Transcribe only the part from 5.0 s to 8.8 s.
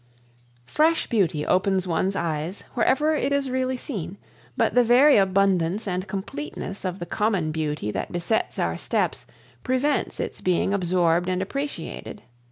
abundance and completeness of the common beauty that besets our